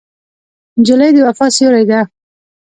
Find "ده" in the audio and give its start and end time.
1.89-1.99